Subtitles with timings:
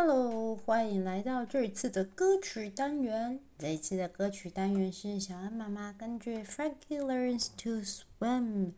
[0.00, 3.40] Hello，欢迎来到这一次的歌曲单元。
[3.58, 8.74] 这一次的歌曲单元是小安妈妈根据 Froggy Learns to Swim，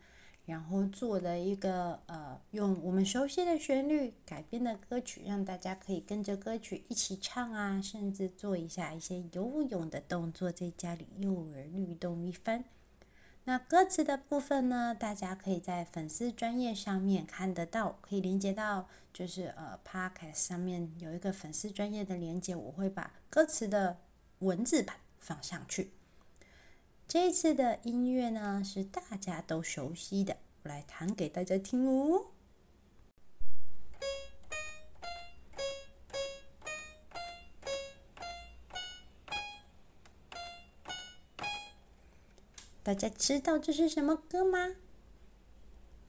[0.47, 12.65] 然后做了一个呃用我们熟悉的旋律改编的歌曲，让大家可以跟着歌曲一起唱啊，甚至做一下一些游泳的动作，在家里幼儿律动一番。
[13.45, 23.99] 那歌词的部分呢，大家可以在粉丝专业上面看得到，可以连接到，就是呃，Podcast 上面有一个粉丝专业的连接，我会把歌词的
[24.41, 25.93] 文字版放上去。
[27.09, 32.27] 这一次的音乐呢，是大家都熟悉的，我来弹给大家听哦。
[42.91, 44.75] 大家知道这是什么歌吗？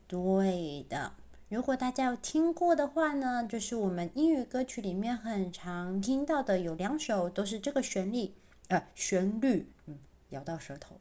[0.08, 1.13] 对的，
[1.48, 8.34] 如果大家有听过的话呢，就是我们英语歌曲里面很常听到的，有两首都是这个旋律，
[8.70, 10.99] 呃，旋律，嗯，咬到舌头，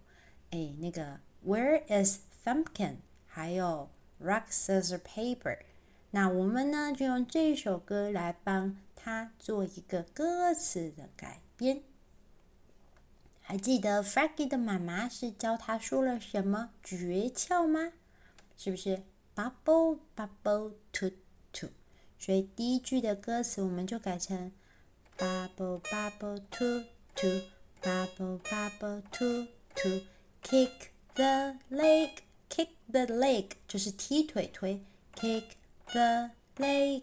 [0.51, 2.97] 哎，那个 Where is Thumbkin？
[3.25, 3.89] 还有
[4.23, 5.61] Rock Scissors Paper。
[6.11, 11.81] 那我们呢，就用这首歌来帮他做一个歌词的改编。
[13.51, 17.95] 还记得 Froggy 的妈妈是教他说了什么诀窍吗？
[18.57, 19.03] 是不是
[19.35, 21.15] Bubble Bubble Toot
[21.53, 21.71] Toot？
[22.17, 24.53] 所以第一句的歌词我们就改成
[25.19, 26.85] Bubble Bubble Toot
[27.17, 30.71] Toot，Bubble Bubble Toot Toot，Kick
[31.15, 34.85] the leg，Kick the leg 就是踢腿腿
[35.17, 35.43] ，Kick
[35.87, 37.03] the leg。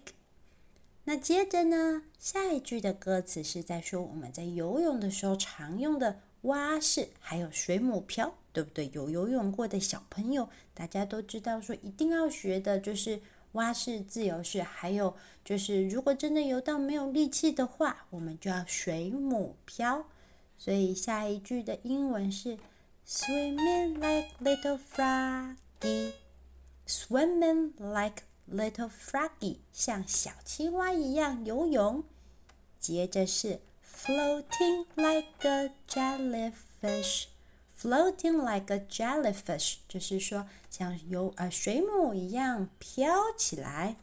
[1.04, 6.22] 那接着呢，下一句的歌词是在说我们在游泳的时候常用的。
[6.42, 8.90] 蛙式还有水母漂，对不对？
[8.94, 13.20] 有游泳过的小朋友，大家都知道说一定要学的就是
[13.54, 20.06] 蛙式、自由式，还有就是如果真的游到没有力气的话，我们就要水母漂。
[20.58, 22.58] 所以下一句的英文是
[23.06, 26.14] Swimming like little froggy,
[26.88, 32.04] swimming like little froggy，像小青蛙一样游泳。
[32.80, 33.60] 接着是。
[34.06, 37.28] Floating like a jellyfish,
[37.76, 43.96] floating like a jellyfish，就是说像游呃水母一样飘起来。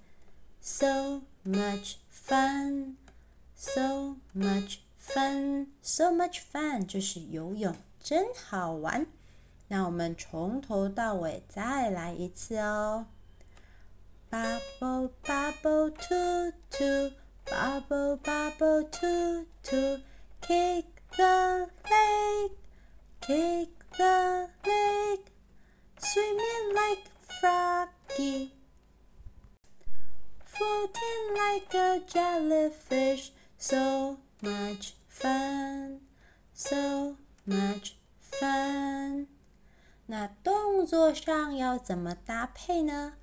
[0.61, 2.97] So much fun,
[3.57, 9.07] so much fun, so much fun，就是游泳真好玩。
[9.69, 13.07] 那我们从头到尾再来一次哦。
[14.31, 17.13] Bubble, bubble, toot, toot.
[17.46, 20.02] Bubble, bubble, toot, toot,
[20.42, 20.86] kick
[21.18, 22.52] the leg,
[23.22, 25.20] kick the leg,
[25.98, 28.54] swimming like froggy,
[30.46, 36.02] floating like a jellyfish, so much fun,
[36.54, 39.28] so much fun。
[40.06, 43.14] 那动作上要怎么搭配呢？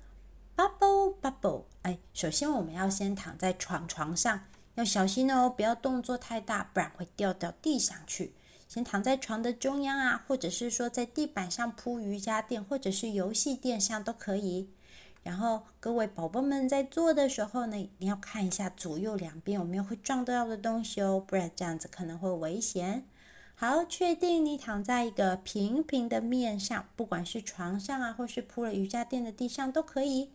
[0.55, 4.44] Bubble, bubble， 哎，首先我们要先躺在床床上，
[4.76, 8.34] 要小心哦，不要动作太大，不然会掉到地上去。
[8.68, 14.70] 先躺在床的中央啊，或者是说在地板上铺瑜伽垫，或者是游戏垫上都可以。
[15.22, 23.06] 然后各位宝宝们在做的时候呢，你要看一下左右两边有没有会撞到的东西哦，不然这样子可能会危险。
[23.54, 30.30] 好，确定你躺在一个平平的面上，不管是床上啊，或是铺了瑜伽垫的地上都可以。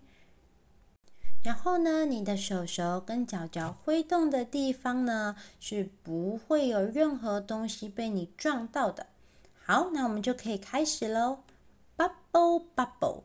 [1.47, 9.07] 然后呢，你的手手跟脚脚挥动的地方呢，是不会有任何东西被你撞到的。
[9.63, 11.39] 好，那我们就可以开始喽。
[11.95, 13.23] Bubble bubble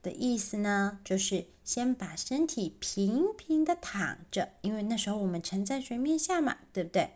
[0.00, 7.14] 的意思呢，就是先把身体平平的躺着，因为那时候我们沉在水面下嘛，对不对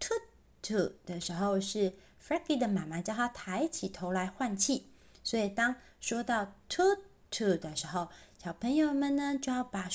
[0.00, 0.22] ？Toot
[0.64, 4.88] toot 的时候是 Froggy 的妈妈叫他抬起头来换气，
[5.22, 6.98] 所以当说到 toot
[7.30, 8.08] toot 的时候。
[8.42, 9.88] 小朋友们呢，就要把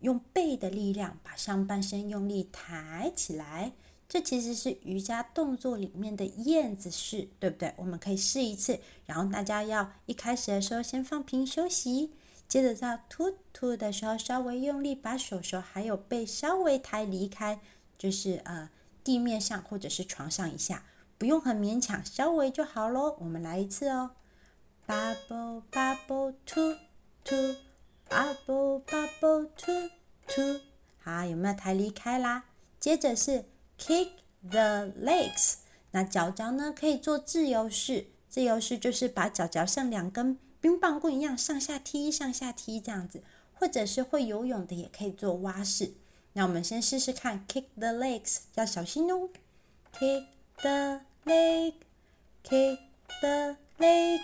[0.00, 3.72] 用背的力量把上半身用力抬起来。
[4.06, 7.72] 这其实是瑜伽动作里面的燕子式，对不对？
[7.78, 8.78] 我们可以试一次。
[9.06, 12.12] 然后大家要一开始的时候先放平休息，
[12.46, 17.58] 接着在突突的时候稍微用力把手手还有背稍微抬离开，
[17.96, 18.68] 就是呃
[19.02, 20.84] 地面上或者是床上一下，
[21.16, 23.16] 不用很勉强，稍微就好喽。
[23.20, 24.10] 我们来一次哦
[24.86, 26.76] ，bubble bubble two
[27.24, 27.65] to。
[28.08, 29.90] Bubble, bubble, toot,
[30.28, 30.60] toot。
[30.98, 32.44] 好，有没有抬离开啦？
[32.80, 33.44] 接着是
[33.78, 34.10] kick
[34.48, 35.56] the legs。
[35.90, 38.06] 那脚脚呢，可以做自由式。
[38.28, 43.22] 自由式就是把脚脚像两根冰棒棍一样上下踢、上下踢这样子。
[43.58, 45.94] 或者是会游泳的也可以做蛙式。
[46.34, 49.30] 那我们先试试看，kick the legs，要小心哦。
[49.98, 50.26] kick
[50.60, 52.78] the leg，kick
[53.22, 54.20] the leg。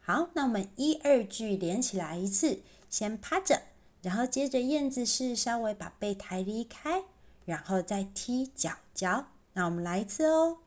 [0.00, 3.62] 好，那我们一二句连起来一次，先趴着，
[4.02, 7.04] 然后接着燕子是稍微把背抬离开，
[7.44, 9.26] 然后再踢脚脚。
[9.52, 10.58] 那我们来一次哦。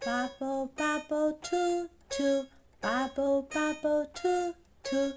[0.00, 2.46] Bubble bubble two two
[2.80, 5.12] bubble bubble two two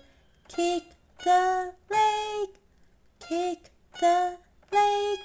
[0.50, 0.84] kick
[1.18, 2.50] the leg
[3.20, 3.60] kick
[3.98, 4.38] the
[4.70, 5.20] leg。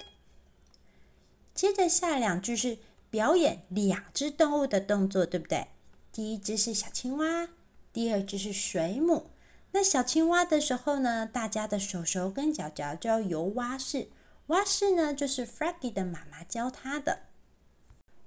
[1.54, 2.78] 接着下两句是
[3.10, 5.66] 表演两只动物的动作，对不对？
[6.12, 7.48] 第一只是小青蛙，
[7.92, 9.30] 第二只是水母。
[9.72, 14.08] 那小青蛙的时候呢，大家的手手跟脚脚就要游蛙式。
[14.46, 17.20] 蛙式呢，就是 Froggy 的妈妈教他的。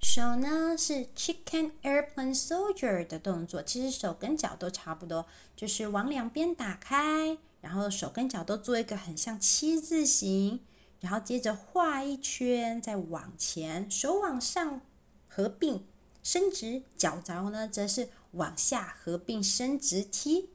[0.02, 10.62] 手呢是 Chicken Airplane Soldier 的动作，其实手跟脚都差不多，就是往两边打开，然后手跟脚都做一个很像七字形，
[11.00, 14.82] 然后接着画一圈，再往前，手往上
[15.28, 15.86] 合并
[16.24, 20.50] 伸直，脚脚呢则是往下合并伸直踢，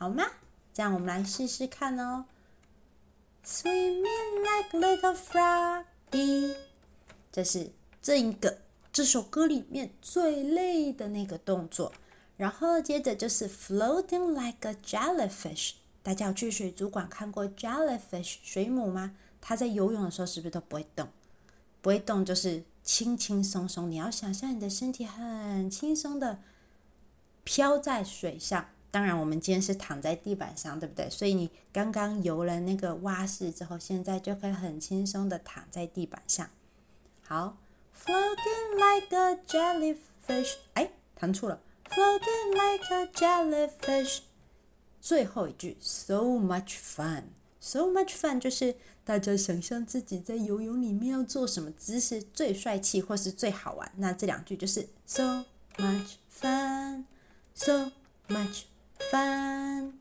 [0.00, 0.24] 好吗？
[0.72, 2.24] 这样我们来试试看哦。
[3.44, 6.54] Swimming like little froggy，
[7.30, 7.70] 这是
[8.00, 8.62] 这一个。
[8.90, 11.92] 这首歌里面最累的那个动作，
[12.38, 15.74] 然后接着就是 floating like a jellyfish。
[16.02, 19.14] 大家有去水族馆看过 jellyfish 水母吗？
[19.38, 21.08] 它在游泳的时候是不是都不会动？
[21.82, 23.90] 不会动就是轻轻松松。
[23.90, 26.38] 你要想象你的身体很轻松的
[27.44, 28.70] 飘在水上。
[28.90, 31.08] 当然，我们今天是躺在地板上，对不对？
[31.10, 36.48] 所以你刚刚游了那个蛙式之后，现在就可以很轻松的躺在地板上。
[37.22, 37.56] 好。
[38.02, 41.60] Floating like a jellyfish，哎，弹错了。
[41.90, 44.20] Floating like a jellyfish。
[45.02, 53.92] 最后一句，so much fun，so much fun 就是大家想象自己在游泳里面要做什么姿势最帅气或是最好玩。
[53.96, 55.44] 那这两句就是 so
[55.76, 57.92] much fun，so
[58.28, 58.62] much
[59.10, 59.98] 分。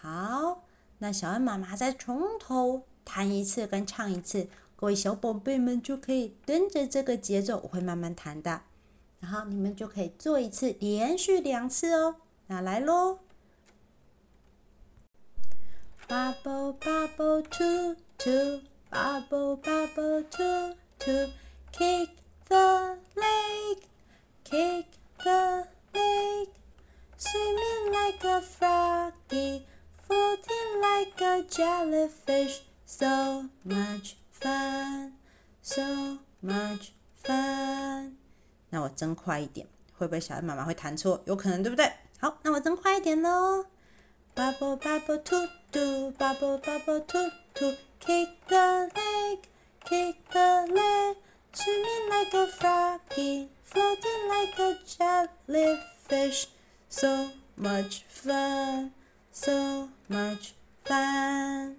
[0.00, 0.64] 好，
[0.98, 8.62] 那小恩妈妈再从头弹一次跟唱一次，各位小宝贝们就可以跟着这个节奏，我会慢慢弹的。
[9.18, 12.16] 然后你们就可以做一次，连续两次哦。
[12.46, 13.18] 那来喽
[16.06, 18.60] ，Bubble bubble two two
[18.90, 21.30] bubble bubble two two
[21.72, 22.10] kick
[22.46, 23.78] the leg
[24.44, 24.84] kick
[25.18, 26.48] the leg。
[27.16, 29.66] Swimming like a froggy
[30.06, 35.12] floating like a jellyfish so much Fun,
[35.62, 35.82] so
[36.42, 36.90] much
[37.24, 38.12] fun。
[38.68, 39.66] 那我增快一点，
[39.96, 41.22] 会不会小恩妈妈会弹错？
[41.24, 41.90] 有可能，对不对？
[42.20, 43.64] 好，那我增快一点喽。
[44.34, 49.38] Bubble, bubble, to do, bubble, bubble, to to, kick the leg,
[49.86, 51.16] kick the leg,
[51.54, 56.48] swimming like a froggy, floating like a jellyfish.
[56.88, 58.90] So much fun,
[59.32, 60.52] so much
[60.84, 61.76] fun.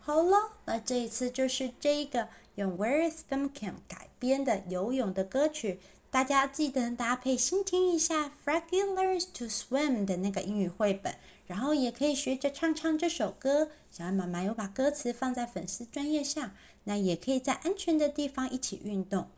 [0.00, 5.78] 好了，那这一次就是这个用 Where is Thumbkin 改编的游泳的歌曲，
[6.10, 11.16] 大家记得搭配新听一下 Froggy Learns to Swim 的那个英语绘本，
[11.46, 13.70] 然后也可以学着唱唱这首歌。
[13.90, 16.52] 小恩妈妈有把歌词放在粉丝专页上，
[16.84, 19.28] 那也可以在安全的地方一起运动。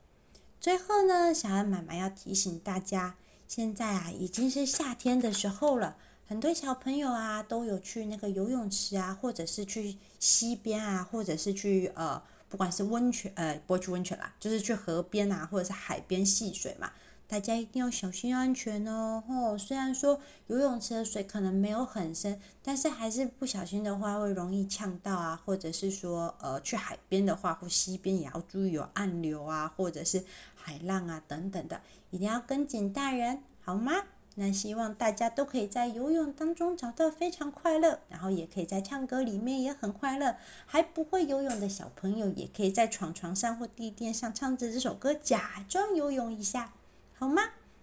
[0.61, 5.97] 最后呢，小恩妈妈要提醒大家，现在啊已经是夏天的时候了。
[6.29, 16.91] 很多小朋友啊，都有去那个游泳池啊，或者是去溪边啊，或者是去呃，不管是温泉呃，不会去温泉啦，就是去河边啊，或者是海边戏水嘛。
[17.29, 19.23] 大家一定要小心安全哦。
[19.29, 30.25] 哦，虽然说游泳池的水可能没有很深，但是还是不小心的话会容易呛到啊，或者是说呃，去海边的话或溪边也要注意有暗流啊，或者是
[30.67, 31.81] 海浪啊等等的，
[32.11, 33.93] 一定要跟紧大人，好吗？
[34.35, 40.35] 那希望大家都可以在游泳当中找到非常快乐，然后也可以在唱歌里面也很快乐。
[40.67, 46.73] 还不会游泳的小朋友，也可以在床床上或地垫上唱着这首歌，假装游泳一下，
[47.15, 47.43] 好吗？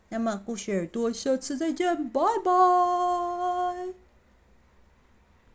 [0.09, 4.02] 那么故事耳朵，下次再见，拜拜。